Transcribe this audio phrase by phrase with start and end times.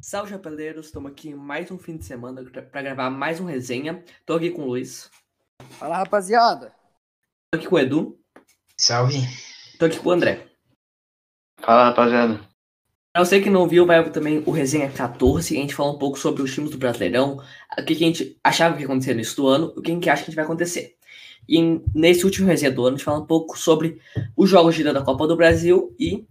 [0.00, 0.86] Salve, chapeleiros!
[0.86, 4.04] Estamos aqui em mais um fim de semana para gravar mais um resenha.
[4.24, 5.10] Tô aqui com o Luiz.
[5.70, 6.72] Fala, rapaziada!
[7.50, 8.16] Tô aqui com o Edu.
[8.78, 9.18] Salve!
[9.76, 10.46] Tô aqui com o André.
[11.60, 12.40] Fala, rapaziada!
[13.12, 16.16] Pra você que não viu, vai também o Resenha 14, a gente fala um pouco
[16.16, 17.42] sobre os times do Brasileirão,
[17.76, 19.90] o que, que a gente achava que ia acontecer no início do ano, o que
[19.90, 20.94] a gente acha que vai acontecer.
[21.48, 21.60] E
[21.92, 24.00] nesse último resenha do ano, a gente fala um pouco sobre
[24.36, 26.24] os jogos de da Copa do Brasil e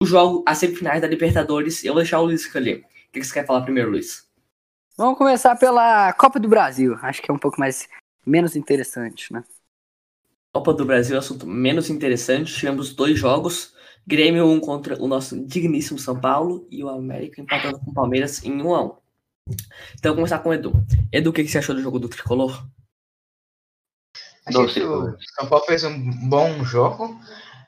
[0.00, 1.82] o jogo, as semifinais da Libertadores.
[1.82, 2.86] Eu vou deixar o Luiz escolher.
[3.08, 4.26] O que você quer falar primeiro, Luiz?
[4.96, 6.96] Vamos começar pela Copa do Brasil.
[7.02, 7.88] Acho que é um pouco mais
[8.26, 9.42] menos interessante, né?
[10.52, 12.54] Copa do Brasil é um assunto menos interessante.
[12.54, 13.74] Tivemos dois jogos.
[14.06, 18.42] Grêmio um contra o nosso digníssimo São Paulo e o América empatando com o Palmeiras
[18.42, 20.72] em 1 a 1 Então, vamos começar com o Edu.
[21.12, 22.66] Edu, o que você achou do jogo do Tricolor?
[24.46, 27.20] Achei que o São Paulo fez um bom jogo.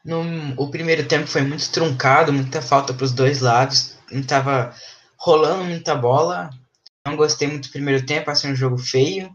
[0.05, 0.23] No,
[0.57, 3.99] o primeiro tempo foi muito truncado, muita falta para os dois lados.
[4.11, 4.75] Não estava
[5.21, 6.51] rolando muita bola.
[7.07, 9.31] Não gostei muito do primeiro tempo, achei um jogo feio.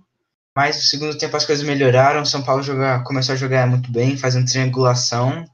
[0.55, 2.25] Mas no segundo tempo as coisas melhoraram.
[2.25, 5.45] São Paulo joga, começou a jogar muito bem, fazendo triangulação.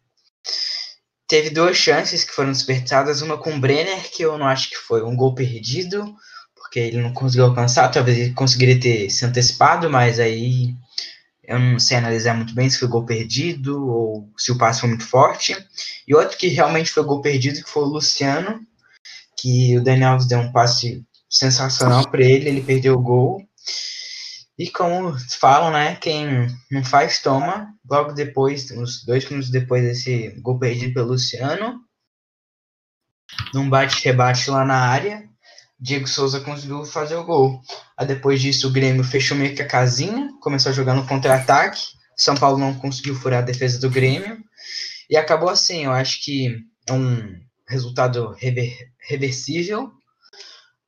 [1.28, 4.76] Teve duas chances que foram desperdiçadas, uma com o Brenner, que eu não acho que
[4.76, 6.14] foi um gol perdido,
[6.56, 10.76] porque ele não conseguiu alcançar, talvez ele conseguiria ter se antecipado, mas aí
[11.44, 14.90] eu não sei analisar muito bem se foi gol perdido ou se o passe foi
[14.90, 15.56] muito forte.
[16.06, 18.60] E outro que realmente foi gol perdido, que foi o Luciano,
[19.42, 23.42] que o Daniel Alves deu um passe sensacional para ele, ele perdeu o gol.
[24.58, 27.74] E como falam, né, quem não faz, toma.
[27.90, 31.80] Logo depois, uns dois minutos depois desse gol perdido pelo Luciano,
[33.54, 35.24] num bate-rebate lá na área,
[35.80, 37.60] Diego Souza conseguiu fazer o gol.
[37.98, 41.82] Aí depois disso, o Grêmio fechou meio que a casinha, começou a jogar no contra-ataque.
[42.16, 44.38] São Paulo não conseguiu furar a defesa do Grêmio.
[45.10, 46.56] E acabou assim, eu acho que
[46.88, 47.36] é um
[47.72, 49.92] resultado rever, reversível.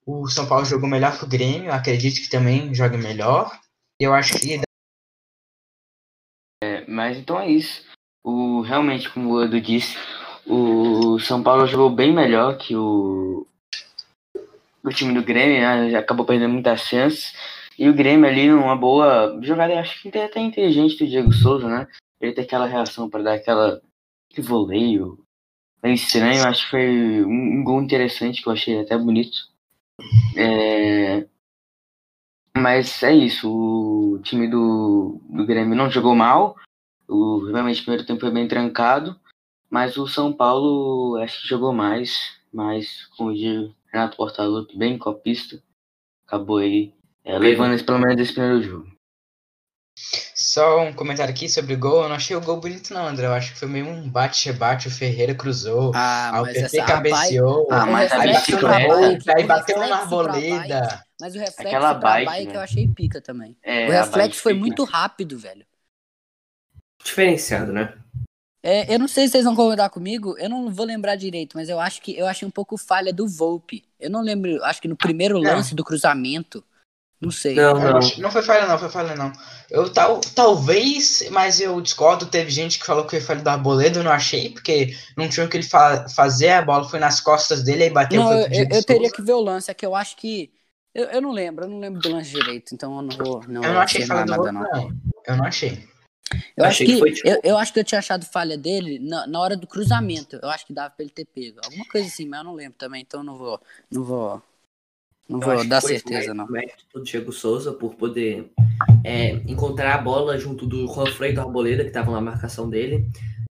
[0.06, 3.58] O São Paulo jogou melhor que o Grêmio, acredito que também joga melhor.
[4.00, 4.62] Eu acho que.
[6.62, 7.84] É, mas então é isso.
[8.24, 9.98] O, realmente, como o Edu disse,
[10.46, 13.48] o São Paulo jogou bem melhor que o,
[14.84, 15.96] o time do Grêmio, né?
[15.96, 17.34] acabou perdendo muitas chances.
[17.80, 21.88] E o Grêmio ali numa boa jogada, acho que até inteligente do Diego Souza, né?
[22.20, 23.82] Ele tem aquela reação para dar aquela
[24.30, 25.23] que voleio
[25.84, 29.50] bem estranho, acho que foi um, gol interessante que eu achei até bonito.
[30.38, 31.28] É...
[32.56, 36.56] Mas é isso, o time do, do Grêmio não jogou mal,
[37.08, 39.20] o, realmente o primeiro tempo foi bem trancado,
[39.70, 42.40] mas o São Paulo acho que jogou mais,
[43.18, 45.62] como eu digo, Renato Portaluppi, bem copista.
[46.26, 46.94] Acabou aí
[47.26, 48.93] é, levando esse, pelo menos esse primeiro jogo.
[50.36, 52.04] Só um comentário aqui sobre o gol.
[52.04, 53.26] Eu não achei o gol bonito, não, André.
[53.28, 54.88] Eu acho que foi meio um bate-rebate.
[54.88, 55.92] O Ferreira cruzou.
[55.96, 57.68] Ah, o PP cabeceou.
[57.72, 58.76] Ah, mas aí bateu na
[59.36, 61.04] aí bateu na arboleda.
[61.22, 62.56] Mas o reflexo Aquela bike, bike né?
[62.56, 63.56] eu achei pica também.
[63.64, 65.66] É, o reflexo foi fica- muito rápido, velho.
[67.04, 67.94] Diferenciado, né?
[68.62, 71.68] É, eu não sei se vocês vão concordar comigo, eu não vou lembrar direito, mas
[71.68, 73.84] eu acho que eu achei um pouco falha do Volpe.
[74.00, 75.56] Eu não lembro, acho que no primeiro Não.
[75.56, 76.64] lance do cruzamento.
[77.24, 77.56] Não sei.
[77.56, 77.98] Não, Eu não.
[77.98, 79.32] acho- Não foi falha, não, foi falha, não.
[79.70, 82.26] Eu tal, talvez, mas eu discordo.
[82.26, 85.46] Teve gente que falou que foi falha do Arboleda, eu não achei, porque não tinha
[85.46, 88.22] o que ele fa fazer, a bola foi nas costas dele, aí bateu.
[88.22, 90.52] Não, foi eu, eu- eu teria que ver o lance, é que eu acho que.
[90.94, 93.44] Eu, eu não lembro, eu não lembro do lance direito, então eu não vou.
[93.48, 94.62] Não Eu não achei falha do nada, outro, não.
[94.64, 94.92] não.
[95.26, 95.88] Eu não achei.
[96.56, 98.58] Eu acho Achei que, que foi, tipo- eu, eu acho que eu tinha achado falha
[98.58, 100.40] dele na, na hora do cruzamento.
[100.42, 101.60] Eu acho que dava pra ele ter pego.
[101.64, 103.60] Alguma coisa assim, mas eu não lembro também, então eu não vou.
[103.92, 104.42] Não vou.
[105.30, 106.48] Não Eu vou dar certeza, não.
[106.48, 108.52] mérito do Diego Souza por poder
[109.04, 112.70] é, encontrar a bola junto do Juan Freire e do Arboleda, que estavam na marcação
[112.70, 113.10] dele,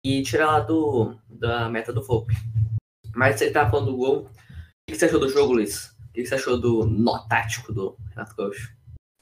[0.03, 2.35] e tirar lá do, da meta do Volpe.
[3.15, 4.17] Mas você tava falando do gol.
[4.17, 4.29] O
[4.91, 5.87] que você achou do jogo, Luiz?
[6.09, 8.71] O que você achou do nó tático do Renato Gaúcho?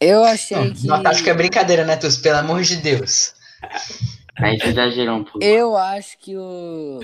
[0.02, 1.08] Eu achei Não, que.
[1.08, 2.18] acho que é brincadeira, né, Tus?
[2.18, 3.34] Pelo amor de Deus.
[4.36, 5.42] A gente exagerou um pouco.
[5.42, 7.00] Eu acho que o,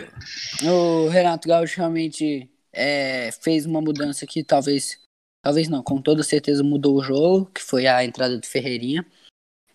[0.63, 4.97] o Renato Gaúcho realmente é, fez uma mudança que talvez,
[5.41, 9.05] talvez não, com toda certeza mudou o jogo, que foi a entrada do Ferreirinha.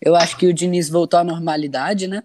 [0.01, 2.23] Eu acho que o Diniz voltou à normalidade, né?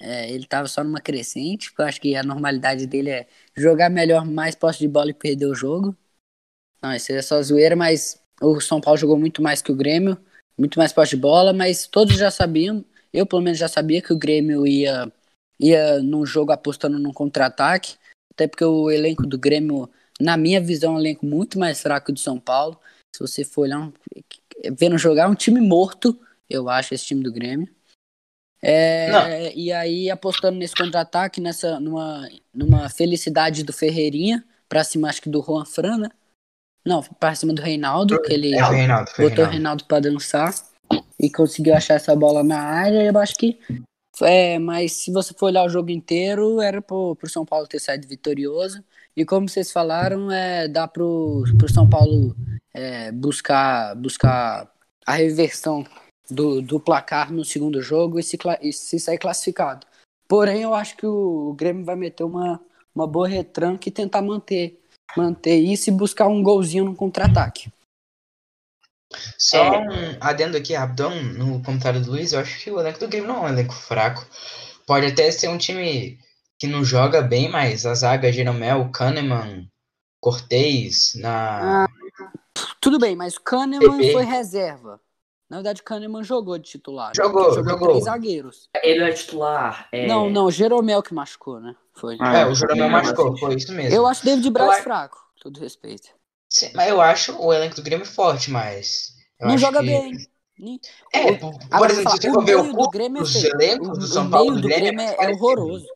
[0.00, 3.90] É, ele tava só numa crescente, porque eu acho que a normalidade dele é jogar
[3.90, 5.96] melhor, mais posse de bola e perder o jogo.
[6.82, 10.18] Não, isso é só zoeira, mas o São Paulo jogou muito mais que o Grêmio,
[10.56, 14.12] muito mais posse de bola, mas todos já sabiam, eu pelo menos já sabia que
[14.12, 15.12] o Grêmio ia
[15.60, 17.96] ia num jogo apostando num contra-ataque,
[18.32, 22.10] até porque o elenco do Grêmio, na minha visão, é um elenco muito mais fraco
[22.10, 22.78] o do São Paulo.
[23.14, 23.92] Se você for olhar, um-
[24.72, 26.18] vendo jogar, é um time morto,
[26.48, 27.68] eu acho, esse time do Grêmio.
[28.62, 35.22] É, e aí, apostando nesse contra-ataque, nessa, numa, numa felicidade do Ferreirinha, pra cima, acho
[35.22, 36.08] que do Juan Fran, né?
[36.84, 39.50] Não, pra cima do Reinaldo, que ele É, foi Reinaldo, botou o Reinaldo.
[39.52, 40.54] Reinaldo pra dançar
[41.18, 43.02] e conseguiu achar essa bola na área.
[43.02, 43.58] Eu acho que.
[44.22, 47.78] É, mas se você for olhar o jogo inteiro, era pro, pro São Paulo ter
[47.80, 48.84] saído vitorioso.
[49.16, 52.34] E como vocês falaram, é, dá pro, pro São Paulo
[52.72, 54.70] é, buscar, buscar
[55.06, 55.84] a reversão
[56.30, 59.86] do, do placar no segundo jogo e se, e se sair classificado.
[60.28, 62.60] Porém, eu acho que o Grêmio vai meter uma,
[62.94, 64.80] uma boa retranca e tentar manter,
[65.16, 67.68] manter isso e buscar um golzinho no contra-ataque.
[69.36, 69.78] Só É.
[69.80, 73.28] um adendo aqui rapidão no comentário do Luiz, eu acho que o elenco do Grêmio
[73.28, 74.24] não é um elenco fraco.
[74.86, 76.18] Pode até ser um time
[76.60, 79.66] que não joga bem, mas a zaga Jeromel, Kahneman,
[80.20, 81.88] Cortez, na.
[82.80, 84.12] Tudo bem, mas o Kahneman PP.
[84.12, 85.00] foi reserva.
[85.48, 87.12] Na verdade, o Kahneman jogou de titular.
[87.16, 87.88] Jogou, porque jogou jogou.
[87.88, 88.68] três zagueiros.
[88.82, 89.88] Ele é titular.
[89.90, 91.74] é- Não, não, o Jeromel que machucou, né?
[91.94, 92.16] Foi.
[92.20, 93.92] Ah, É, o Jeromel sim, machucou, foi isso mesmo.
[93.96, 96.08] Eu acho o David Braz acho- fraco, todo respeito.
[96.52, 99.14] Sim, mas eu acho o elenco do Grêmio forte, mas.
[99.40, 100.12] eu não acho joga que- bem.
[101.12, 103.92] É, O- por, exemplo, se você o for ver o do Grêmio é O, do
[103.92, 105.86] o São Paulo do do Grêmio é é, é horroroso.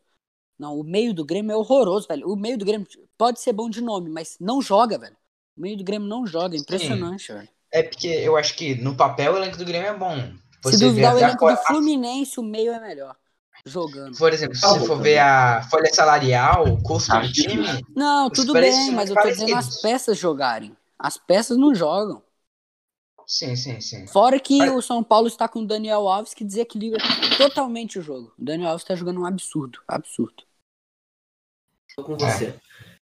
[0.57, 2.29] Não, o meio do Grêmio é horroroso, velho.
[2.29, 2.87] O meio do Grêmio
[3.17, 5.15] pode ser bom de nome, mas não joga, velho.
[5.57, 7.49] O meio do Grêmio não joga, é impressionante, velho.
[7.71, 10.15] É porque eu acho que no papel o elenco do Grêmio é bom.
[10.17, 13.15] Se Você vê duvidar o a elenco fo- do Fluminense, o meio é melhor.
[13.65, 14.15] Jogando.
[14.17, 17.83] Por exemplo, se Tá você for ver a folha salarial, o custo do time.
[17.95, 19.81] Não, tudo bem, mas eu tô dizendo as parecidos.
[19.81, 20.77] peças jogarem.
[20.99, 22.21] As peças não jogam.
[23.27, 24.07] Sim, sim, sim.
[24.07, 26.99] Fora que Mas- o São Paulo está com o Daniel Alves que desequilibra
[27.37, 28.33] totalmente o jogo.
[28.37, 29.79] O Daniel Alves tá jogando um absurdo.
[29.87, 30.43] Absurdo.
[31.95, 32.55] Tô com você.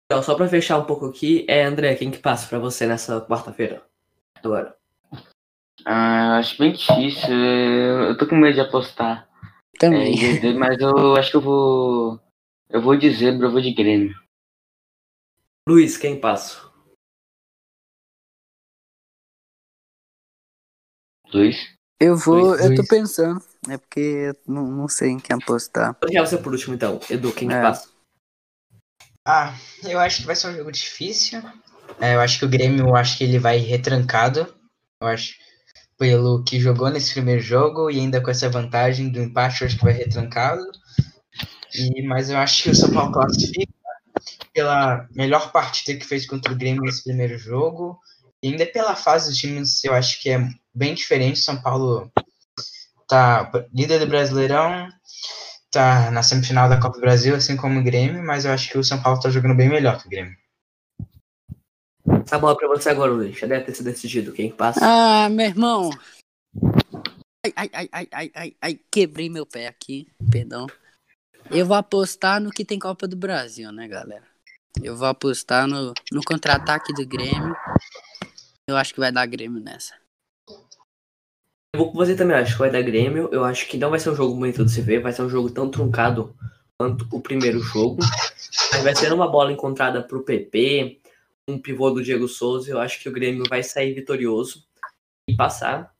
[0.04, 3.20] Então, só pra fechar um pouco aqui, é André, quem que passa pra você nessa
[3.20, 3.84] quarta-feira?
[4.42, 4.76] Agora.
[5.84, 7.32] Ah, acho bem difícil.
[7.32, 9.28] Eu tô com medo de apostar.
[9.76, 10.14] É, Também.
[10.14, 12.20] dizer, mas eu acho que eu vou.
[12.68, 14.14] Eu vou de zebra, eu vou de Grêmio.
[15.68, 16.69] Luiz, quem passa?
[21.32, 21.56] Luiz?
[22.00, 22.88] Eu vou, Luiz, eu tô Luiz.
[22.88, 23.42] pensando.
[23.68, 25.96] É porque eu não, não sei em quem apostar.
[26.00, 26.98] Vou deixar você por último, então.
[27.10, 27.60] Edu, quem que É.
[27.62, 27.88] passa?
[29.26, 29.54] Ah,
[29.84, 31.42] eu acho que vai ser um jogo difícil.
[32.00, 34.52] É, eu acho que o Grêmio, eu acho que ele vai retrancado.
[35.02, 35.34] Eu acho,
[35.98, 39.76] pelo que jogou nesse primeiro jogo e ainda com essa vantagem do empate, eu acho
[39.76, 40.62] que vai retrancado.
[41.74, 43.72] E, mas eu acho que o São Paulo classifica
[44.54, 48.00] pela melhor partida que fez contra o Grêmio nesse primeiro jogo.
[48.42, 51.40] E ainda pela fase dos times, eu acho que é bem diferente.
[51.40, 52.10] São Paulo
[53.08, 54.88] tá líder do Brasileirão,
[55.70, 58.78] tá na semifinal da Copa do Brasil, assim como o Grêmio, mas eu acho que
[58.78, 60.36] o São Paulo tá jogando bem melhor que o Grêmio.
[62.30, 63.38] A bola pra você agora, Luiz.
[63.38, 64.32] Já deve ter sido decidido.
[64.32, 64.80] Quem que passa?
[64.82, 65.90] Ah, meu irmão.
[67.44, 70.66] Ai, ai, ai, ai, ai, ai, ai, quebrei meu pé aqui, perdão.
[71.50, 74.24] Eu vou apostar no que tem Copa do Brasil, né, galera?
[74.82, 77.54] Eu vou apostar no, no contra-ataque do Grêmio.
[78.70, 79.94] Eu acho que vai dar Grêmio nessa.
[81.74, 83.28] Eu vou com você também, acho que vai dar Grêmio.
[83.32, 85.28] Eu acho que não vai ser um jogo bonito de se ver, vai ser um
[85.28, 86.36] jogo tão truncado
[86.78, 87.98] quanto o primeiro jogo.
[88.72, 91.00] Mas vai ser uma bola encontrada pro PP,
[91.48, 92.70] um pivô do Diego Souza.
[92.70, 94.64] Eu acho que o Grêmio vai sair vitorioso
[95.28, 95.92] e passar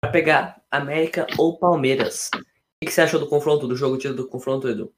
[0.00, 2.30] para pegar América ou Palmeiras.
[2.32, 4.94] O que você achou do confronto, do jogo tido do confronto, Edu?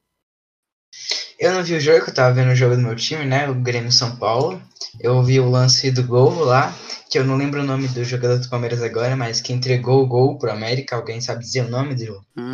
[1.38, 3.48] Eu não vi o jogo, eu tava vendo o jogo do meu time, né?
[3.48, 4.60] O Grêmio São Paulo.
[4.98, 6.74] Eu vi o lance do gol lá,
[7.10, 10.06] que eu não lembro o nome do jogador do Palmeiras agora, mas que entregou o
[10.06, 10.96] gol pro América.
[10.96, 12.05] Alguém sabe dizer o nome do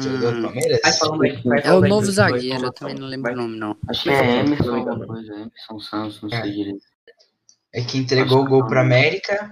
[0.01, 0.81] jogador do Hum, Palmeiras?
[1.63, 3.77] É o novo zagueiro, eu também não lembro o nome, não.
[3.89, 5.33] Acho que é tô Emerson, alguma coisa.
[5.33, 6.43] Emerson Santos, não É.
[6.43, 6.83] sei direito.
[7.75, 9.51] É que entregou o gol pro América.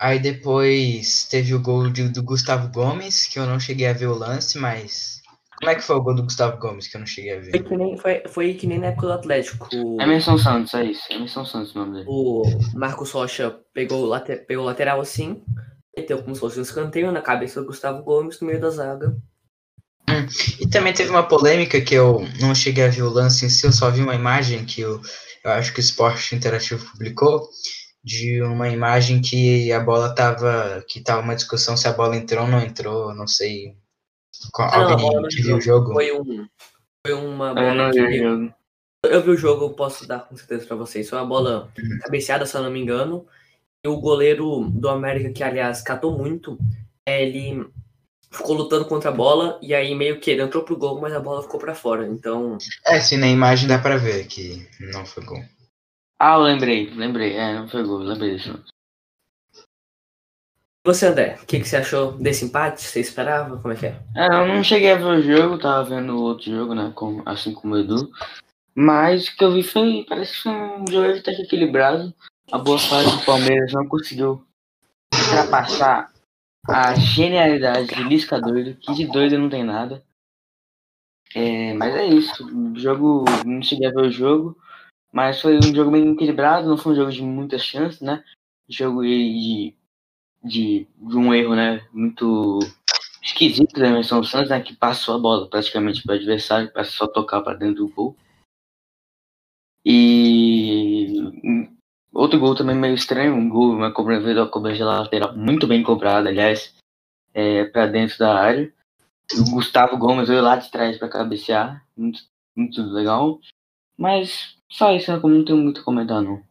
[0.00, 4.06] Aí depois teve o gol de- do Gustavo Gomes, que eu não cheguei a ver
[4.06, 5.20] o lance, mas.
[5.62, 7.52] Como é que foi o gol do Gustavo Gomes que eu não cheguei a Foi
[7.52, 7.62] ver?
[7.62, 9.68] que nem, foi, foi que nem na época do Atlético.
[9.72, 11.04] O, Emerson Santos, é isso.
[11.08, 12.06] Emerson Santos o nome dele.
[12.08, 12.42] o
[12.74, 15.40] Marcos Rocha pegou o, late, pegou o lateral assim,
[15.96, 19.16] meteu como se fosse um escanteio na cabeça do Gustavo Gomes no meio da zaga.
[20.60, 23.64] E também teve uma polêmica que eu não cheguei a ver o lance em si,
[23.64, 25.00] eu só vi uma imagem que eu,
[25.44, 27.48] eu acho que o Esporte Interativo publicou,
[28.02, 30.84] de uma imagem que a bola tava.
[30.88, 33.76] que tava uma discussão se a bola entrou ou não entrou, não sei.
[34.52, 35.92] Qual- Ah, não, alguém não viu o jogo?
[35.92, 36.46] Foi um.
[37.06, 38.54] Foi uma Eu bola não que- vi o jogo.
[39.04, 41.08] Eu vi o jogo, eu posso dar com certeza pra vocês.
[41.10, 41.72] Foi uma bola
[42.02, 43.26] cabeceada, se eu não me engano.
[43.84, 46.56] E o goleiro do América, que aliás catou muito,
[47.06, 47.68] ele
[48.30, 51.18] ficou lutando contra a bola e aí meio que ele entrou pro gol, mas a
[51.20, 52.06] bola ficou pra fora.
[52.06, 55.42] Então, É, sim, na imagem dá pra ver que não foi gol.
[56.20, 57.34] Ah, eu lembrei, lembrei.
[57.34, 58.62] É, não foi gol, lembrei disso.
[60.84, 62.82] Você, André, o que, que você achou desse empate?
[62.82, 63.56] Você esperava?
[63.58, 64.02] Como é que é?
[64.16, 66.92] É, eu não cheguei a ver o jogo, tava vendo outro jogo, né?
[67.24, 68.10] assim como o Edu.
[68.74, 70.04] Mas o que eu vi foi.
[70.08, 72.12] Parece que foi um jogo até equilibrado.
[72.50, 74.44] a boa fase do Palmeiras não conseguiu
[75.14, 76.10] ultrapassar
[76.66, 80.02] a genialidade de Lisca doido, que de doido não tem nada.
[81.34, 82.44] É, mas é isso.
[82.46, 84.56] O jogo, não cheguei a ver o jogo,
[85.12, 88.22] mas foi um jogo bem equilibrado, não foi um jogo de muitas chances, né?
[88.68, 89.74] Jogo de,
[90.42, 91.86] de, de um erro, né?
[91.92, 92.58] Muito
[93.22, 94.60] esquisito da Emerson Santos, né?
[94.60, 98.16] Que passou a bola praticamente para o adversário, para só tocar para dentro do gol.
[99.84, 101.18] E
[102.12, 106.28] outro gol também meio estranho, um gol, uma cobrança da cobrança lateral muito bem cobrada,
[106.28, 106.74] aliás,
[107.34, 108.72] é, para dentro da área.
[109.34, 112.20] O Gustavo Gomes veio lá de trás para cabecear, muito,
[112.54, 113.40] muito legal.
[113.96, 115.20] Mas só isso, né?
[115.22, 116.42] Não tenho muito a comentar, não.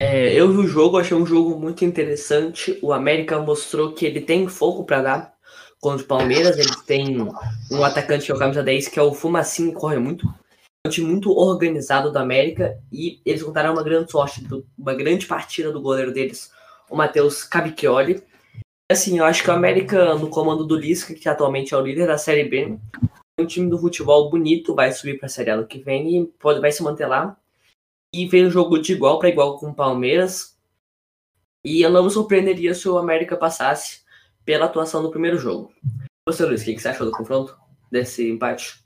[0.00, 2.78] É, eu vi o jogo, achei um jogo muito interessante.
[2.80, 5.34] O América mostrou que ele tem fogo para dar
[5.78, 6.58] contra o Palmeiras.
[6.58, 7.28] Ele tem
[7.70, 10.26] um atacante que é o camisa 10, que é o Fumacinho, que corre muito
[10.86, 14.46] um time muito organizado do América e eles contaram uma grande sorte,
[14.78, 16.50] uma grande partida do goleiro deles,
[16.88, 18.22] o Matheus Cavicchioli.
[18.90, 22.06] Assim, eu acho que o América, no comando do Lisca, que atualmente é o líder
[22.06, 22.78] da Série B,
[23.38, 26.16] é um time do futebol bonito, vai subir para a Série A ano que vem
[26.16, 27.36] e pode, vai se manter lá.
[28.12, 30.56] E fez um jogo de igual para igual com o Palmeiras.
[31.64, 34.02] E eu não me surpreenderia se o América passasse
[34.44, 35.72] pela atuação do primeiro jogo.
[36.26, 37.56] Você, Luiz, o que você achou do confronto,
[37.90, 38.82] desse empate?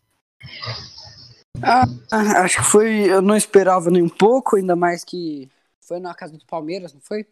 [1.63, 1.85] Ah,
[2.43, 3.11] acho que foi.
[3.11, 5.49] Eu não esperava nem um pouco, ainda mais que
[5.81, 7.27] foi na casa do Palmeiras, não foi?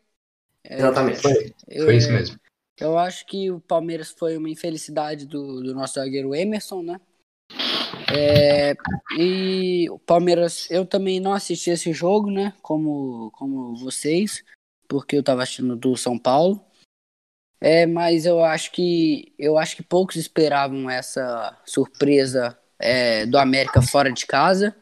[0.65, 1.21] É, Exatamente.
[1.21, 2.37] Foi, foi isso mesmo.
[2.79, 7.01] Eu acho que o Palmeiras foi uma infelicidade do, do nosso zagueiro Emerson, né?
[8.15, 8.75] É,
[9.19, 12.53] e o Palmeiras, eu também não assisti esse jogo, né?
[12.61, 14.45] Como, como vocês,
[14.87, 16.63] porque eu tava assistindo do São Paulo.
[17.59, 23.81] É, mas eu acho que eu acho que poucos esperavam essa surpresa é, do América
[23.81, 24.75] fora de casa.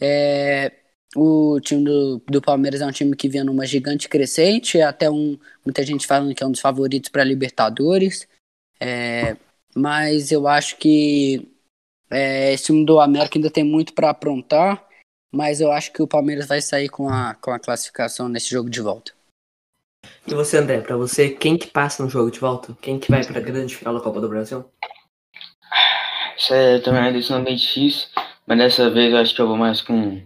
[0.00, 0.72] É,
[1.16, 5.38] o time do, do Palmeiras é um time que vinha numa gigante crescente, até um,
[5.64, 8.28] muita gente falando que é um dos favoritos para Libertadores.
[8.80, 9.36] É,
[9.74, 11.48] mas eu acho que
[12.10, 14.86] é, esse time do América ainda tem muito para aprontar,
[15.30, 18.70] mas eu acho que o Palmeiras vai sair com a, com a classificação nesse jogo
[18.70, 19.12] de volta.
[20.26, 22.76] E você, André, para você, quem que passa no jogo de volta?
[22.80, 24.64] Quem que vai para a grande final da Copa do Brasil?
[26.36, 28.08] Isso é também uma decisão bem difícil,
[28.46, 30.22] mas dessa vez eu acho que eu vou mais com,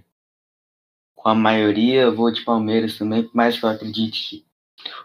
[1.14, 2.02] com a maioria.
[2.02, 4.44] Eu vou de Palmeiras também, por mais que eu acredite que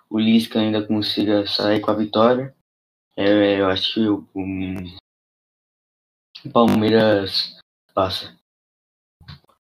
[0.10, 2.54] o Lisca ainda consiga sair com a vitória.
[3.16, 4.46] É, eu acho que o, o
[6.52, 7.56] Palmeiras
[7.94, 8.36] passa.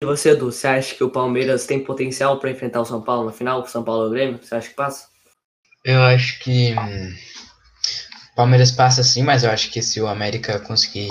[0.02, 3.26] E você, Edu, você acha que o Palmeiras tem potencial para enfrentar o São Paulo
[3.26, 3.62] na final?
[3.62, 4.40] O São Paulo é o Grêmio?
[4.42, 5.08] Você acha que passa?
[5.84, 7.16] Eu acho que hum,
[8.36, 11.08] Palmeiras passa sim, mas eu acho que se o América conseguir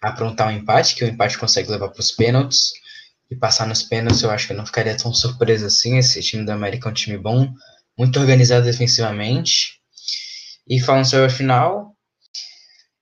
[0.00, 2.72] aprontar um empate, que o empate consegue levar para os pênaltis
[3.30, 5.98] e passar nos pênaltis, eu acho que eu não ficaria tão surpreso assim.
[5.98, 7.52] Esse time do América é um time bom,
[7.98, 9.80] muito organizado defensivamente.
[10.68, 11.96] E falando sobre a final,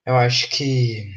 [0.07, 1.11] eu acho que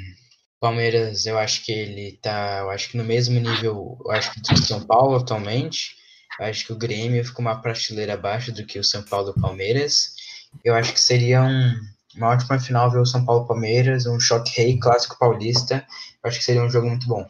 [0.59, 4.41] Palmeiras, eu acho que ele tá, eu acho que no mesmo nível, eu acho que
[4.41, 5.95] do São Paulo atualmente.
[6.39, 9.31] Eu acho que o Grêmio ficou uma prateleira abaixo do que o São Paulo e
[9.31, 10.15] o Palmeiras.
[10.63, 11.73] Eu acho que seria um
[12.15, 15.85] uma ótima final ver o São Paulo Palmeiras, um choque rei clássico paulista.
[16.23, 17.27] Eu acho que seria um jogo muito bom.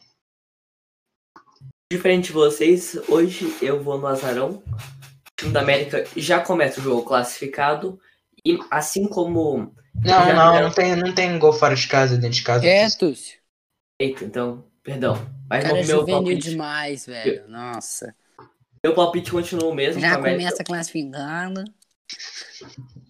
[1.91, 4.51] Diferente de vocês, hoje eu vou no Azarão.
[4.51, 7.99] O time da América já começa o jogo classificado.
[8.45, 9.75] E assim como.
[10.03, 12.65] Não, não, não tem, não tem gol fora de casa, dentro de casa.
[12.65, 13.39] É, Túcio.
[13.99, 15.15] Eita, então, perdão.
[15.49, 17.47] Mas Cara, é meu palpite, demais, velho.
[17.49, 18.15] Nossa.
[18.83, 19.99] meu palpite continua o mesmo.
[19.99, 20.41] Já com a América.
[20.41, 21.63] começa classificando.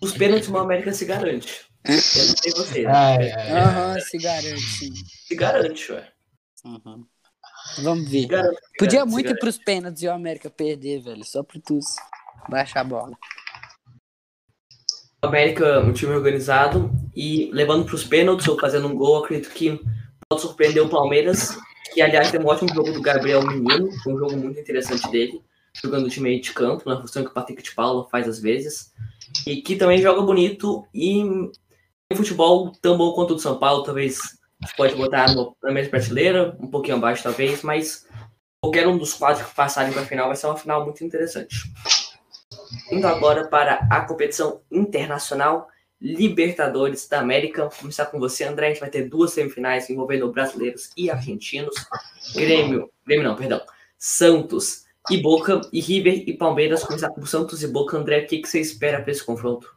[0.02, 1.70] Os pênaltis o América se garante.
[1.86, 2.84] Eu não sei você.
[2.84, 2.92] né?
[2.92, 3.62] Ai, ai, ai.
[3.62, 4.94] Aham, se garante, sim.
[5.28, 6.12] Se garante, ué.
[6.66, 7.06] Uhum.
[7.84, 8.22] Vamos ver.
[8.22, 11.24] Se garante, se Podia garante, muito ir pros pênaltis e o América perder, velho.
[11.24, 12.02] Só pro Túcio
[12.50, 13.18] baixar a bola.
[15.22, 19.54] O América, um time organizado e levando para os pênaltis ou fazendo um gol, acredito
[19.54, 19.82] que
[20.30, 21.58] pode surpreender o Palmeiras,
[21.94, 25.42] que aliás tem um ótimo jogo do Gabriel Menino, um jogo muito interessante dele,
[25.84, 28.94] jogando no time de campo, na função que o Patrick de Paula faz às vezes,
[29.46, 31.22] e que também joga bonito e
[32.08, 34.20] tem futebol tão bom quanto o do São Paulo, talvez
[34.78, 35.28] pode botar
[35.62, 38.08] na mesma prateleira, um pouquinho abaixo talvez, mas
[38.62, 41.58] qualquer um dos quatro que passarem para a final vai ser uma final muito interessante.
[42.92, 45.70] Indo agora para a competição internacional
[46.02, 47.64] Libertadores da América.
[47.64, 48.68] Vou começar com você, André.
[48.68, 51.76] A gente vai ter duas semifinais envolvendo brasileiros e argentinos.
[52.34, 53.62] Grêmio, Grêmio não, perdão.
[53.98, 56.84] Santos e Boca, e River e Palmeiras.
[56.84, 57.98] Começar com Santos e Boca.
[57.98, 59.76] André, o que, que você espera para esse confronto?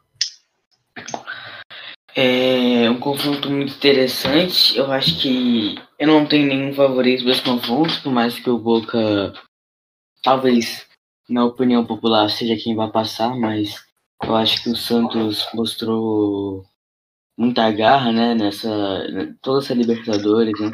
[2.15, 4.77] É um confronto muito interessante.
[4.77, 8.57] Eu acho que eu não tenho nenhum favorito para esse confronto, por mais que o
[8.57, 9.33] Boca
[10.23, 10.87] talvez
[11.29, 13.85] na opinião popular, seja quem vai passar, mas
[14.23, 16.65] eu acho que o Santos mostrou
[17.37, 18.69] muita garra, né, nessa
[19.41, 20.71] toda essa Libertadores, né?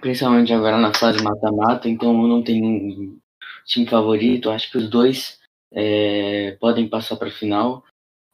[0.00, 3.18] Principalmente agora na fase mata-mata, então eu não tenho um
[3.66, 5.38] time favorito, acho que os dois
[5.72, 7.84] é, podem passar para a final,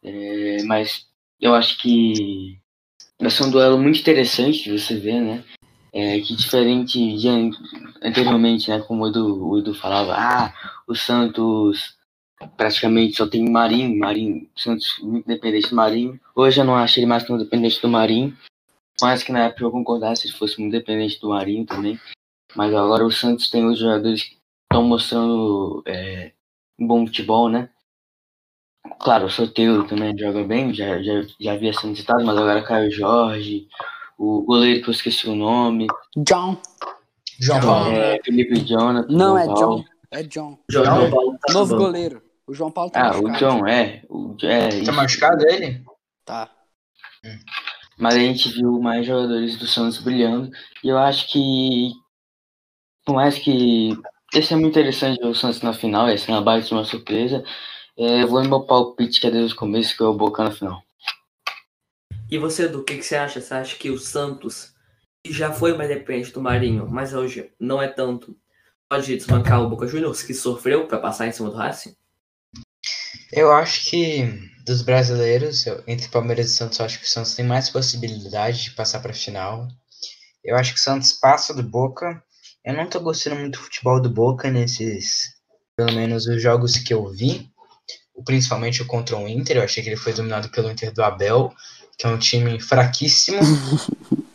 [0.03, 1.07] é, mas
[1.41, 2.59] eu acho que
[3.21, 5.45] vai ser um duelo muito interessante de você ver, né?
[5.93, 7.29] É, que diferente de
[8.03, 8.81] anteriormente, né?
[8.81, 11.97] Como o Edu, o Edu falava, ah, o Santos
[12.57, 16.21] praticamente só tem Marinho, Marinho, Santos muito dependente do Marinho.
[16.35, 18.37] Hoje eu não acho ele mais tão dependente do Marinho,
[19.01, 21.99] mas que na época eu concordasse se fosse muito dependente do Marinho também.
[22.55, 24.37] Mas agora o Santos tem os jogadores que
[24.71, 26.33] estão mostrando é,
[26.79, 27.69] um bom futebol, né?
[29.01, 32.91] Claro, o Soteiro também joga bem, já, já, já havia sido citado, mas agora Caio
[32.91, 33.67] Jorge,
[34.19, 35.87] o goleiro que eu esqueci o nome.
[36.17, 36.57] John.
[37.61, 37.91] Paulo.
[37.91, 39.13] É, Felipe Jonathan.
[39.13, 39.47] Não, é.
[39.47, 39.85] John.
[40.15, 40.59] É John.
[40.71, 41.11] João.
[41.11, 41.83] Paulo tá Novo no banco.
[41.93, 42.23] goleiro.
[42.47, 43.39] O João Paulo tá Ah, o machucado.
[43.39, 44.03] John, é.
[44.09, 45.83] O, é Tá machucado ele?
[46.25, 46.51] Tá.
[47.99, 50.51] Mas a gente viu mais jogadores do Santos brilhando.
[50.83, 51.91] E eu acho que,
[53.05, 53.91] por mais que
[54.35, 56.85] esse é muito interessante ver o Santos na final, essa é uma baita de uma
[56.85, 57.43] surpresa.
[57.99, 60.45] é, eu vou no meu palpite que é desde o começo, que é o Boca
[60.45, 60.83] na final.
[62.31, 63.41] E você, Edu, o que, que você acha?
[63.41, 64.75] Você acha que o Santos,
[65.25, 68.37] que já foi mais dependente do Marinho, mas hoje não é tanto,
[68.95, 71.97] pode desbancar o Boca Juniors, que sofreu para passar em cima do Racing?
[73.33, 74.29] Eu acho que
[74.65, 78.63] dos brasileiros, eu- entre Palmeiras e Santos, eu acho que o Santos tem mais possibilidade
[78.63, 79.67] de passar para a final.
[80.45, 82.23] Eu acho que o Santos passa do Boca.
[82.65, 85.35] Eu não tô gostando muito do futebol do Boca nesses,
[85.77, 87.51] pelo menos os jogos que eu vi,
[88.25, 89.57] principalmente o contra o Inter.
[89.57, 91.53] Eu achei que ele foi dominado pelo Inter do Abel,
[91.99, 93.41] que é um time fraquíssimo.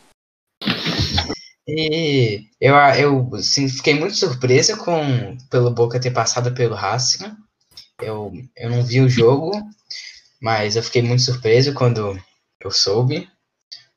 [1.72, 7.32] E eu, eu assim, fiquei muito surpresa com pelo Boca ter passado pelo Racing.
[8.02, 9.52] Eu, eu não vi o jogo,
[10.42, 12.20] mas eu fiquei muito surpreso quando
[12.60, 13.28] eu soube,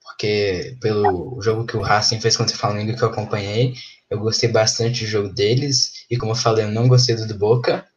[0.04, 3.76] porque pelo jogo que o Racing fez contra o Flamengo que eu acompanhei,
[4.10, 7.36] eu gostei bastante do jogo deles, e como eu falei, eu não gostei do do
[7.38, 7.88] Boca.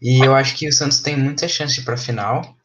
[0.00, 2.55] E eu acho que o Santos tem muita chance ir pra final.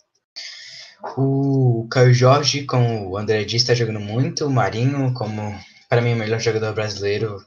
[1.18, 4.46] O Caio Jorge, como o André disse, está jogando muito.
[4.46, 5.60] O Marinho, como
[5.90, 7.44] para mim o melhor jogador brasileiro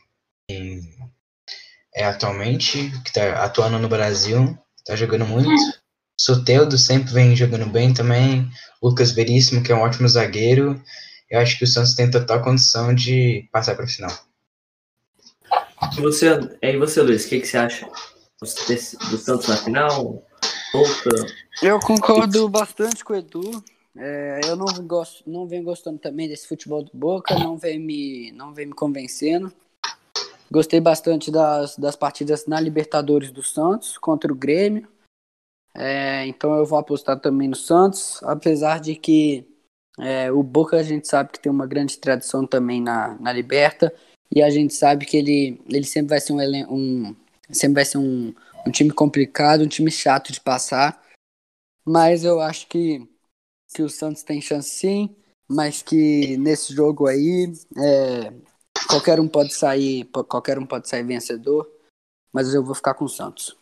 [0.49, 0.81] em-
[1.95, 5.49] é atualmente, que está atuando no Brasil, está jogando muito.
[6.21, 8.49] Soteldo sempre vem jogando bem também.
[8.83, 10.83] Lucas Veríssimo, que é um ótimo zagueiro.
[11.31, 14.13] Eu acho que o Santos tem total condição de passar para a final.
[15.97, 17.89] E você, e você Luiz, o que, que você acha
[18.41, 20.25] do Santos na final?
[21.63, 23.63] Eu concordo bastante com o Edu.
[23.97, 28.33] É, eu não gosto, não venho gostando também desse futebol do Boca, não vem me,
[28.33, 29.53] não vem me convencendo.
[30.51, 34.89] Gostei bastante das, das partidas na Libertadores do Santos contra o Grêmio.
[35.77, 39.47] É, então eu vou apostar também no Santos, apesar de que
[39.99, 43.95] é, o Boca a gente sabe que tem uma grande tradição também na, na Liberta
[44.35, 46.41] e a gente sabe que ele, ele sempre vai ser um,
[46.73, 47.17] um
[47.51, 48.35] sempre vai ser um,
[48.67, 51.03] um time complicado, um time chato de passar.
[51.85, 53.07] Mas eu acho que,
[53.75, 55.15] que o Santos tem chance sim,
[55.49, 58.33] mas que nesse jogo aí é,
[58.89, 61.71] qualquer um pode sair, qualquer um pode sair vencedor,
[62.33, 63.57] mas eu vou ficar com o Santos.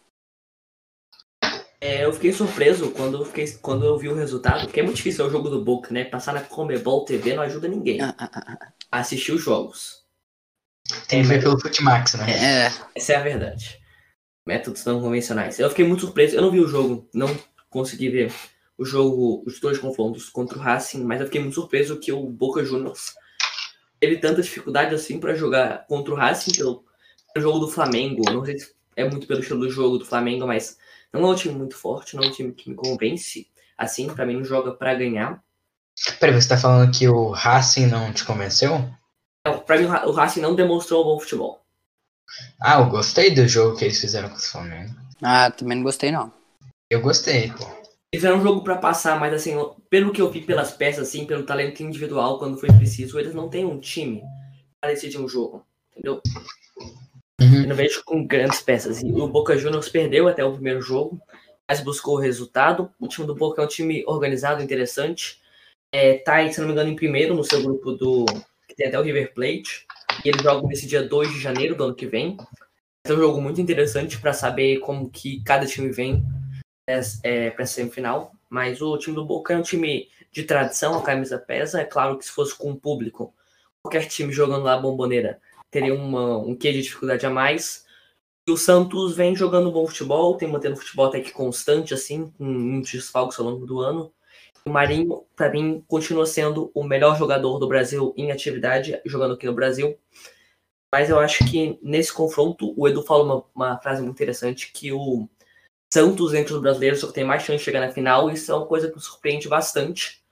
[1.80, 4.96] É, eu fiquei surpreso quando eu, fiquei, quando eu vi o resultado, porque é muito
[4.96, 6.04] difícil é o jogo do Boca, né?
[6.04, 10.00] Passar na Comebol TV não ajuda ninguém Ah, ah, ah, a assistir os jogos.
[11.08, 12.66] Tem que ver pelo Futimax, né?
[12.66, 13.81] É, Essa é a verdade.
[14.46, 15.58] Métodos não convencionais.
[15.58, 16.36] Eu fiquei muito surpreso.
[16.36, 17.28] Eu não vi o jogo, não
[17.70, 18.32] consegui ver
[18.76, 22.28] o jogo, os dois confrontos contra o Racing, mas eu fiquei muito surpreso que o
[22.28, 23.14] Boca Juniors
[24.00, 26.84] teve tanta dificuldade assim para jogar contra o Racing pelo,
[27.32, 28.22] pelo jogo do Flamengo.
[28.32, 30.76] Não sei se é muito pelo estilo do jogo do Flamengo, mas
[31.12, 33.48] não é um time muito forte, não é um time que me convence.
[33.78, 35.42] Assim, para mim não joga para ganhar.
[36.18, 38.90] Peraí, você tá falando que o Racing não te convenceu?
[39.46, 41.61] Não, Pra mim o o Racing não demonstrou um bom futebol.
[42.60, 44.94] Ah, eu gostei do jogo que eles fizeram com o Flamengo.
[45.22, 46.32] ah, também não gostei não.
[46.90, 47.64] Eu gostei, pô.
[48.12, 49.54] Eles fizeram um jogo pra passar, mas assim,
[49.88, 53.48] pelo que eu vi pelas peças, assim, pelo talento individual, quando foi preciso, eles não
[53.48, 54.22] têm um time
[54.80, 56.20] pra decidir um jogo, entendeu?
[57.40, 57.62] Uhum.
[57.62, 59.02] Eu não vejo com grandes peças.
[59.02, 61.20] E o Boca Juniors perdeu até o primeiro jogo,
[61.68, 62.90] mas buscou o resultado.
[63.00, 65.40] O time do Boca é um time organizado, interessante.
[65.90, 68.26] É, tá, aí, se não me engano, em primeiro no seu grupo do.
[68.68, 69.86] que tem até o River Plate.
[70.24, 72.36] E eles jogam nesse dia 2 de janeiro do ano que vem.
[73.04, 76.24] É um jogo muito interessante para saber como que cada time vem
[76.86, 78.32] é, para essa semifinal.
[78.48, 81.80] Mas o time do Boca é um time de tradição, a camisa pesa.
[81.80, 83.34] É claro que se fosse com o público,
[83.82, 85.40] qualquer time jogando lá a bomboneira
[85.72, 87.84] teria uma, um quê de dificuldade a mais.
[88.46, 92.44] E o Santos vem jogando bom futebol, tem mantendo futebol até que constante, assim, com
[92.44, 94.12] muitos desfalques ao longo do ano.
[94.64, 99.46] O Marinho, para mim, continua sendo o melhor jogador do Brasil em atividade, jogando aqui
[99.46, 99.98] no Brasil.
[100.92, 104.92] Mas eu acho que nesse confronto, o Edu falou uma, uma frase muito interessante, que
[104.92, 105.28] o
[105.92, 108.66] Santos, entre os brasileiros, só tem mais chance de chegar na final, isso é uma
[108.66, 110.22] coisa que me surpreende bastante.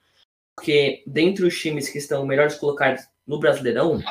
[0.55, 4.01] Porque dentre os times que estão melhores colocados no Brasileirão,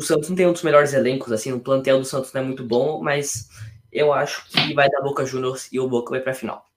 [0.00, 2.44] o Santos não tem um dos melhores elencos, assim, o plantel do Santos não é
[2.44, 3.48] muito bom, mas
[3.90, 6.67] eu acho que vai dar Boca Juniors e o Boca vai para a final.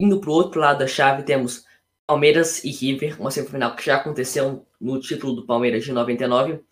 [0.00, 1.64] Indo para o outro lado da chave, temos
[2.06, 6.62] Palmeiras e River, uma semifinal que já aconteceu no título do Palmeiras de 99.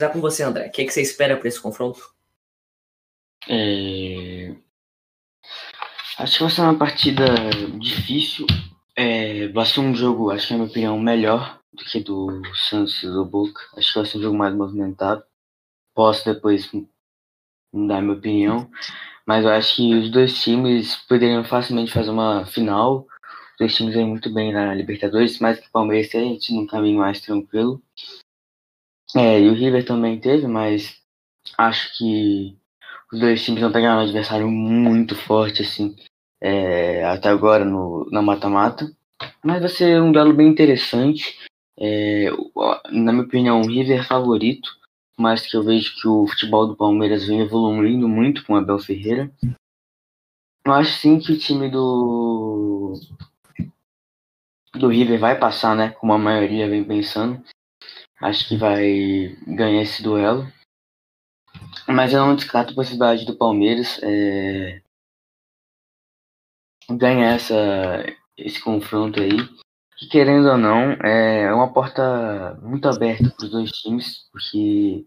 [0.00, 2.14] Já com você, André, o que, é que você espera para esse confronto?
[3.48, 4.54] É...
[6.18, 7.24] Acho que vai ser uma partida
[7.78, 8.46] difícil.
[8.94, 9.48] É...
[9.48, 13.06] Vai ser um jogo, acho que na minha opinião, melhor do que do Santos e
[13.06, 13.60] do Boca.
[13.76, 15.24] Acho que vai ser um jogo mais movimentado.
[15.94, 16.70] Posso depois
[17.72, 18.70] mudar minha opinião,
[19.26, 23.06] mas eu acho que os dois times poderiam facilmente fazer uma final.
[23.52, 26.98] Os dois times vêm muito bem na Libertadores, mais que o Palmeiras gente num caminho
[26.98, 27.82] mais tranquilo.
[29.16, 31.00] É, e o River também teve, mas
[31.58, 32.56] acho que
[33.12, 35.96] os dois times vão pegar um adversário muito forte, assim,
[36.40, 38.90] é, até agora no, na mata-mata.
[39.42, 41.38] Mas vai ser um duelo bem interessante.
[41.78, 42.30] É,
[42.90, 44.68] na minha opinião, o River é favorito,
[45.18, 48.78] mas que eu vejo que o futebol do Palmeiras vem evoluindo muito com o Abel
[48.78, 49.32] Ferreira.
[50.64, 52.94] Eu acho sim que o time do
[54.74, 55.90] do River vai passar, né?
[55.90, 57.42] Como a maioria vem pensando.
[58.20, 60.46] Acho que vai ganhar esse duelo.
[61.88, 64.82] Mas eu não descarto a possibilidade do Palmeiras é,
[66.90, 68.04] ganhar essa,
[68.36, 69.36] esse confronto aí
[69.96, 75.06] que querendo ou não, é uma porta muito aberta para os dois times, porque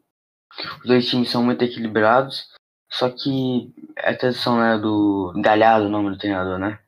[0.82, 2.48] os dois times são muito equilibrados,
[2.90, 6.80] só que a tradição né, do Galhardo, o nome do treinador, né?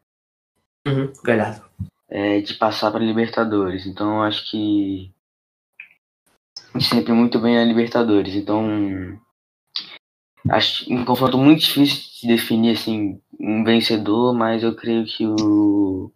[0.88, 1.64] Uhum, Galhardo.
[2.10, 3.86] É, de passar para Libertadores.
[3.86, 5.14] Então eu acho que
[6.80, 8.34] sempre muito bem a Libertadores.
[8.34, 9.20] Então
[10.50, 16.12] acho um confronto muito difícil de definir assim um vencedor, mas eu creio que o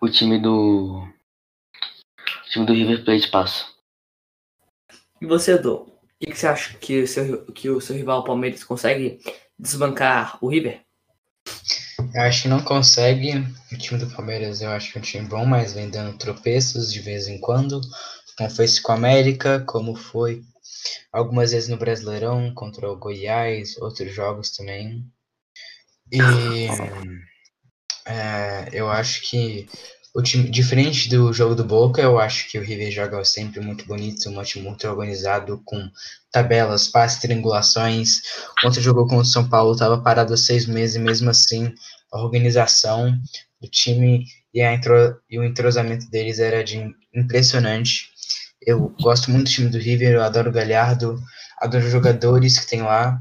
[0.00, 1.02] o time do.
[1.02, 3.66] O time do River Plate passa.
[5.20, 5.74] E você, Edu?
[5.74, 9.20] O que, você acha que o, seu, que o seu rival Palmeiras consegue
[9.58, 10.80] desbancar o River?
[12.14, 13.32] Eu acho que não consegue.
[13.72, 16.92] O time do Palmeiras eu acho que é um time bom, mas vem dando tropeços
[16.92, 17.80] de vez em quando.
[18.36, 20.42] Como foi com o América, como foi
[21.12, 25.04] algumas vezes no Brasileirão contra o Goiás, outros jogos também.
[26.12, 26.68] E
[28.06, 29.66] é, eu acho que
[30.14, 33.84] o time, diferente do jogo do Boca, eu acho que o River joga sempre muito
[33.84, 35.90] bonito, um time muito organizado, com
[36.32, 38.22] tabelas, passes, triangulações.
[38.64, 41.70] Ontem jogou contra o São Paulo, estava parado há seis meses, e mesmo assim,
[42.10, 43.14] a organização
[43.60, 48.06] do time e, a intro, e o entrosamento deles era de impressionante.
[48.62, 51.20] Eu gosto muito do time do River, eu adoro o Galhardo,
[51.60, 53.20] adoro os jogadores que tem lá.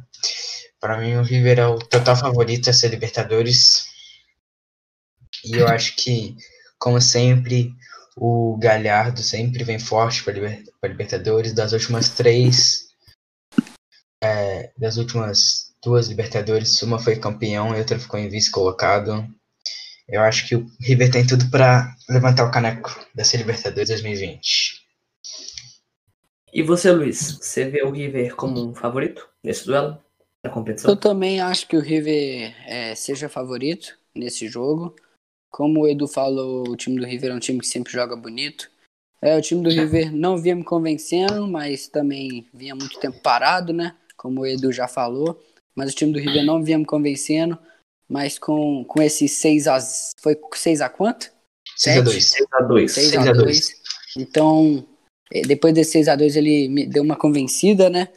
[0.80, 3.95] Para mim, o River é o total favorito a ser Libertadores.
[5.46, 6.36] E eu acho que,
[6.80, 7.74] como sempre,
[8.18, 11.54] o Galhardo sempre vem forte para liber Libertadores.
[11.54, 12.88] Das últimas três,
[14.24, 19.28] é, das últimas duas Libertadores, uma foi campeão e outra ficou em vice colocado.
[20.08, 24.86] Eu acho que o River tem tudo para levantar o caneco dessa Libertadores 2020.
[26.54, 30.02] E você, Luiz, você vê o River como um favorito nesse duelo
[30.44, 30.90] da competição?
[30.90, 34.96] Eu também acho que o River é, seja favorito nesse jogo.
[35.56, 38.70] Como o Edu falou, o time do River é um time que sempre joga bonito.
[39.22, 43.72] É, o time do River não vinha me convencendo, mas também vinha muito tempo parado,
[43.72, 43.96] né?
[44.18, 45.42] Como o Edu já falou.
[45.74, 47.58] Mas o time do River não vinha me convencendo.
[48.10, 49.78] Mas com, com esses 6 a.
[50.22, 51.32] Foi 6 a quanto?
[51.78, 52.26] 6 a 2.
[52.26, 52.92] 6 a 2.
[52.92, 53.70] 6 a 2.
[54.18, 54.86] Então,
[55.32, 58.10] eh, depois desse 6 a 2 ele me deu uma convencida, né?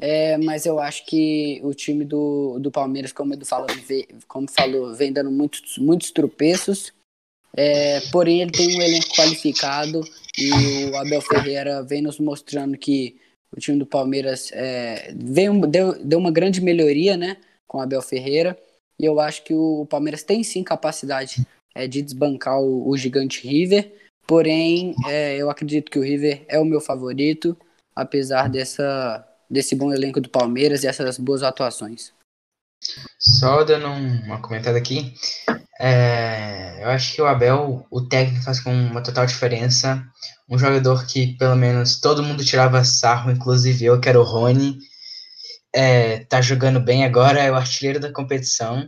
[0.00, 3.68] É, mas eu acho que o time do, do Palmeiras, como Edu falou,
[4.26, 6.92] como falou, vem dando muitos, muitos tropeços.
[7.54, 10.00] É, porém, ele tem um elenco qualificado
[10.38, 13.20] e o Abel Ferreira vem nos mostrando que
[13.54, 17.36] o time do Palmeiras é, veio, deu, deu uma grande melhoria né,
[17.68, 18.58] com o Abel Ferreira.
[18.98, 23.46] E eu acho que o Palmeiras tem sim capacidade é, de desbancar o, o gigante
[23.46, 23.92] River.
[24.26, 27.56] Porém, é, eu acredito que o River é o meu favorito,
[27.94, 32.12] apesar dessa desse bom elenco do Palmeiras e essas boas atuações.
[33.18, 35.14] Só dando uma comentada aqui,
[35.84, 40.04] É, eu acho que o Abel, o técnico faz com uma total diferença.
[40.48, 44.78] Um jogador que pelo menos todo mundo tirava sarro, inclusive eu, que era o Rony,
[45.74, 48.86] é, tá jogando bem agora, é o artilheiro da competição.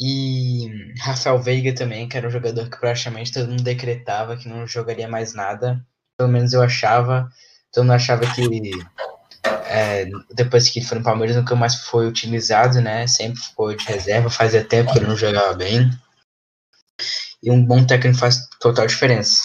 [0.00, 0.68] E
[1.00, 5.08] Rafael Veiga também, que era um jogador que praticamente todo mundo decretava que não jogaria
[5.08, 5.84] mais nada.
[6.16, 7.28] Pelo menos eu achava.
[7.72, 8.42] Todo mundo achava que
[9.68, 13.06] é, depois que ele foi no Palmeiras nunca mais foi utilizado, né?
[13.06, 15.90] Sempre foi de reserva, fazia tempo que ele não jogava bem.
[17.42, 19.42] E um bom técnico faz total diferença.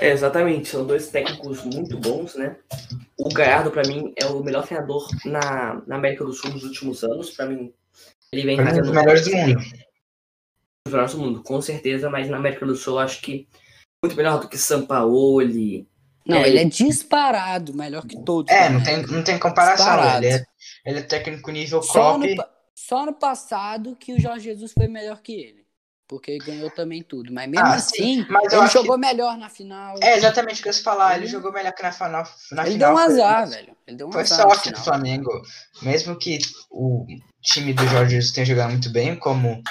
[0.00, 2.56] É, exatamente, são dois técnicos muito bons, né?
[3.18, 7.02] O Galhardo, para mim, é o melhor treinador na, na América do Sul nos últimos
[7.02, 7.30] anos.
[7.30, 7.72] Para mim,
[8.32, 8.84] ele vem fazendo.
[8.84, 9.60] Um dos melhores do mundo.
[10.86, 13.48] Os melhores do mundo, com certeza, mas na América do Sul, acho que
[14.02, 15.88] muito melhor do que Sampaoli.
[16.28, 18.54] Não, é, ele é disparado, melhor que todos.
[18.54, 20.16] É, não tem, não tem comparação.
[20.18, 20.44] Ele é,
[20.84, 22.26] ele é técnico nível só No,
[22.74, 25.66] só no passado que o Jorge Jesus foi melhor que ele.
[26.06, 27.32] Porque ele ganhou também tudo.
[27.32, 29.00] Mas mesmo ah, assim, mas ele jogou que...
[29.00, 29.96] melhor na final.
[30.02, 31.14] É exatamente o que eu ia falar.
[31.14, 32.24] Ele, ele jogou melhor que na final.
[32.52, 33.56] Na ele final deu um azar, foi...
[33.56, 33.76] velho.
[33.86, 35.30] Ele deu um foi azar sorte do Flamengo.
[35.82, 36.38] Mesmo que
[36.70, 37.06] o
[37.42, 39.62] time do Jorge Jesus tenha jogado muito bem, como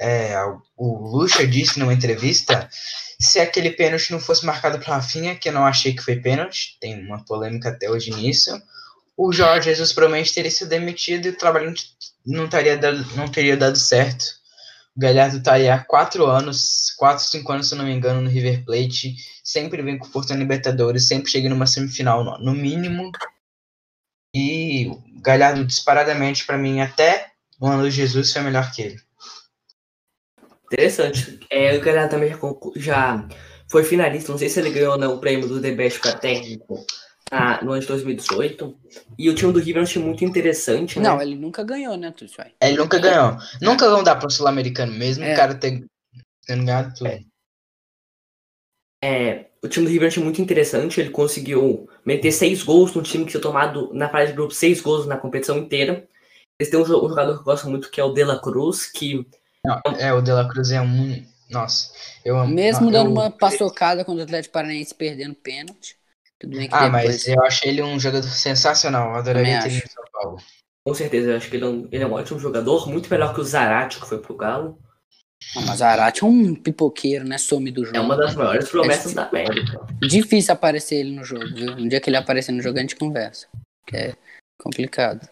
[0.00, 0.34] é,
[0.76, 2.68] o Lucha disse numa entrevista,
[3.20, 6.76] se aquele pênalti não fosse marcado para Rafinha, que eu não achei que foi pênalti,
[6.80, 8.60] tem uma polêmica até hoje nisso,
[9.16, 11.72] o Jorge Jesus provavelmente teria sido demitido e o trabalho
[12.24, 14.24] não teria dado, não teria dado certo.
[14.94, 18.20] O Galhardo tá aí há quatro anos, quatro, cinco anos, se eu não me engano,
[18.20, 19.14] no River Plate.
[19.42, 23.10] Sempre vem com força na Libertadores, sempre chega numa semifinal, no, mínimo.
[24.34, 29.05] E o Galhardo, disparadamente, para mim, até o ano Jesus foi melhor que ele.
[30.72, 31.40] Interessante.
[31.50, 32.38] É, o Galhardo também já,
[32.76, 33.28] já
[33.68, 36.84] foi finalista, não sei se ele ganhou não, o prêmio do The Best para técnico
[37.30, 38.78] ah, no ano de 2018.
[39.18, 41.08] E o time do River é um time muito interessante, né?
[41.08, 42.40] Não, ele nunca ganhou, né, Tuxo?
[42.60, 43.36] Ele nunca ganhou.
[43.60, 45.32] Nunca vão dar para o Sul-Americano, mesmo é.
[45.32, 45.84] o cara ter,
[46.46, 47.08] tendo ganhado tudo.
[47.08, 47.20] É.
[49.02, 49.50] é.
[49.62, 51.00] o time do River é um time muito interessante.
[51.00, 54.80] Ele conseguiu meter seis gols no time que tinha tomado na fase de grupo seis
[54.80, 56.06] gols na competição inteira.
[56.58, 59.26] Eles têm um jogador que eu gosto muito, que é o De La Cruz, que.
[59.66, 61.26] Não, é, o De La Cruz é um.
[61.50, 61.92] Nossa,
[62.24, 62.54] eu amo.
[62.54, 63.12] Mesmo dando eu...
[63.12, 65.96] uma paçocada contra o Atlético Paranaense perdendo pênalti.
[66.38, 67.04] Tudo bem que ah, depois...
[67.04, 69.10] mas eu achei ele um jogador sensacional.
[69.10, 70.38] Eu adoraria ter ele em São Paulo.
[70.86, 73.34] Com certeza, eu acho que ele é, um, ele é um ótimo jogador, muito melhor
[73.34, 74.78] que o Zarate, que foi pro Galo.
[75.54, 77.38] Não, mas o Zarate é um pipoqueiro, né?
[77.38, 77.96] Some do jogo.
[77.96, 79.84] É uma das maiores promessas é da América.
[80.00, 81.72] Difícil aparecer ele no jogo, viu?
[81.72, 83.48] Um dia que ele aparecer no jogo, a gente conversa.
[83.84, 84.16] Que é
[84.60, 85.28] complicado.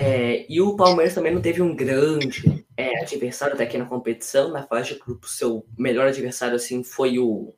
[0.00, 4.50] É, e o Palmeiras também não teve um grande é, adversário até aqui na competição.
[4.50, 7.54] Na fase de grupo, seu melhor adversário assim foi o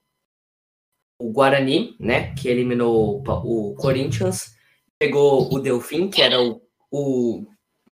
[1.19, 4.55] o Guarani, né, que eliminou o Corinthians,
[4.99, 7.47] pegou o Delfim, que era o, o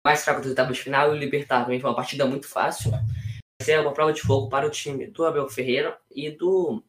[0.05, 2.91] mais fraco das etapas de final, e o Libertar também foi uma partida muito fácil.
[3.59, 6.83] Mas é uma prova de fogo para o time do Abel Ferreira e do,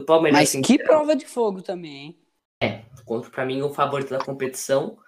[0.00, 0.52] do Palmeiras.
[0.52, 2.18] Mas que prova de fogo também, hein?
[2.60, 4.98] É, contra para mim o favorito da competição.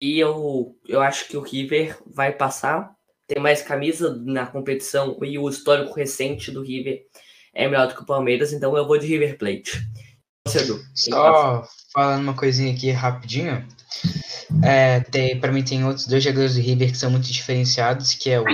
[0.00, 2.94] E eu, eu acho que o River vai passar.
[3.32, 7.06] Tem mais camisa na competição e o histórico recente do River
[7.54, 9.82] é melhor do que o Palmeiras, então eu vou de River Plate.
[10.94, 13.66] Só falando uma coisinha aqui rapidinho.
[14.62, 18.28] É, tem, pra mim tem outros dois jogadores do River que são muito diferenciados, que
[18.28, 18.44] é o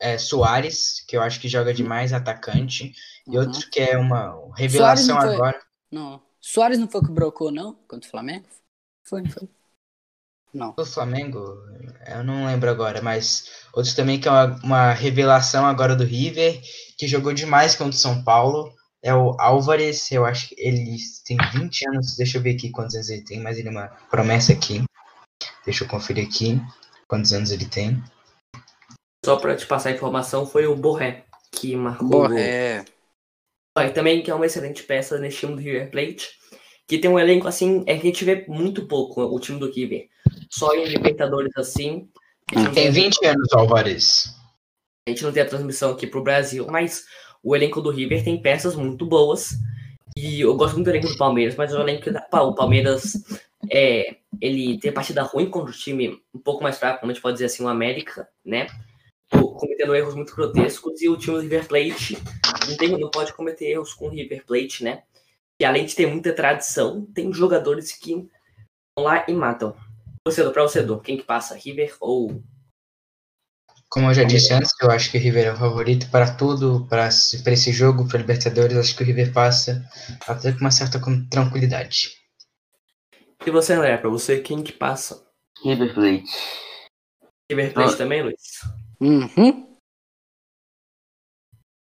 [0.00, 2.94] é, Soares, que eu acho que joga demais atacante,
[3.26, 3.34] uhum.
[3.34, 5.60] e outro que é uma revelação não agora.
[5.90, 6.22] Não.
[6.40, 7.74] Soares não foi que brocou, não?
[7.86, 8.46] Contra o Flamengo?
[9.04, 9.46] Foi, não foi?
[10.56, 10.74] Não.
[10.76, 11.62] O Flamengo,
[12.08, 16.60] eu não lembro agora, mas outros também que é uma, uma revelação agora do River,
[16.96, 21.36] que jogou demais contra o São Paulo é o Álvares, eu acho que ele tem
[21.52, 24.52] 20 anos, deixa eu ver aqui quantos anos ele tem, mas ele é uma promessa
[24.52, 24.82] aqui.
[25.64, 26.60] Deixa eu conferir aqui
[27.06, 28.02] quantos anos ele tem.
[29.24, 32.08] Só para te passar a informação, foi o Borré que marcou.
[32.08, 32.84] Borré.
[33.78, 33.92] O...
[33.92, 36.30] Também que é uma excelente peça nesse time do River Plate,
[36.88, 39.70] que tem um elenco assim, é que a gente vê muito pouco o time do
[39.70, 40.08] River.
[40.50, 42.08] Só em Libertadores assim.
[42.74, 44.34] Tem 20 anos, Álvares.
[45.06, 47.04] A gente não tem a transmissão aqui pro Brasil, mas
[47.42, 49.54] o elenco do River tem peças muito boas.
[50.16, 53.14] E eu gosto muito do elenco do Palmeiras, mas o elenco da o Palmeiras
[53.70, 57.22] é, ele tem partida ruim contra o time um pouco mais fraco, como a gente
[57.22, 58.66] pode dizer assim, o América, né?
[59.30, 62.18] Cometendo erros muito grotescos, e o time do River Plate
[62.68, 65.02] não, tem, não pode cometer erros com o River Plate, né?
[65.60, 69.74] E além de ter muita tradição, tem jogadores que vão lá e matam.
[70.26, 71.54] Torcedor para torcedor, quem que passa?
[71.54, 72.42] River ou
[73.88, 76.84] como eu já disse antes, eu acho que o River é o favorito para tudo,
[76.88, 78.76] para esse jogo, para Libertadores.
[78.76, 79.88] Acho que o River passa
[80.26, 82.10] até com uma certa tranquilidade.
[83.46, 85.24] E você, André, para você, quem que passa?
[85.64, 86.24] River Plate.
[87.48, 88.60] River Plate também, Luiz?
[89.00, 89.78] Uhum.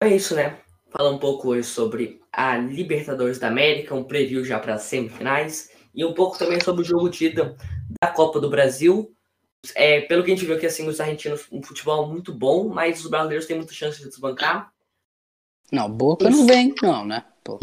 [0.04, 0.62] É isso, né?
[0.96, 5.75] Falar um pouco hoje sobre a Libertadores da América, um preview já para as semifinais,
[5.96, 7.56] e um pouco também sobre o jogo de ida
[8.02, 9.12] da Copa do Brasil.
[9.74, 13.00] É, pelo que a gente viu aqui, assim, os argentinos, um futebol muito bom, mas
[13.00, 14.72] os brasileiros têm muita chance de desbancar.
[15.72, 17.26] Não, Boca não vem, não, né?
[17.44, 17.60] Pô.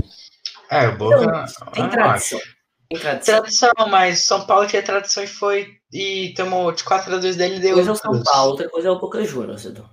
[0.71, 1.27] É, o Boca.
[1.27, 2.40] Não, tem tradição.
[2.88, 3.35] Tem tradição.
[3.35, 5.77] Tradição, mas São Paulo tinha tradição e foi.
[5.92, 7.75] E tomou de 4 a 2 dele e deu.
[7.75, 9.88] Coisa é o São Paulo, outra coisa é o Boca Juniors, Edu.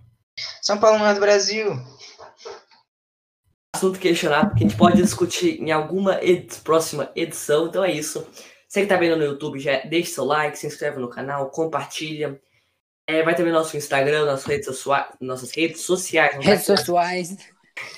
[0.61, 1.77] São Paulo não é do Brasil.
[3.79, 7.67] Assunto questionado que a gente pode discutir em alguma ed próxima edição.
[7.67, 8.27] Então é isso.
[8.67, 12.41] Você que tá vendo no YouTube, já deixa seu like, se inscreve no canal, compartilha.
[13.07, 16.45] É, vai também no nosso Instagram, nossas redes, sociais, nossas redes sociais.
[16.45, 17.37] Redes sociais.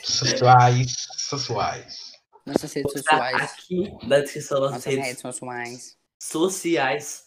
[0.03, 1.07] Sociais.
[1.17, 2.11] Sociais.
[2.45, 3.41] Nossas redes sociais.
[3.41, 5.97] Aqui na descrição nossas Nossas redes, redes sociais.
[6.19, 7.25] sociais.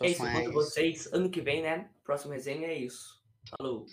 [0.00, 0.52] É isso, Sociais.
[0.54, 1.90] vocês ano que vem, né?
[2.02, 3.20] Próxima resenha é isso.
[3.58, 3.84] Falou.